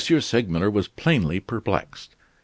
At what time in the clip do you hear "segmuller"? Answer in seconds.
0.19-0.71